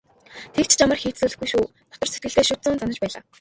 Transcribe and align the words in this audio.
"Тэгж 0.55 0.71
ч 0.77 0.79
амар 0.83 0.99
хийцлүүлэхгүй 1.03 1.49
шүү" 1.51 1.65
дотор 1.91 2.09
сэтгэлдээ 2.11 2.45
шүд 2.47 2.59
зуун 2.63 2.79
занаж 2.79 2.97
байлаа. 3.01 3.21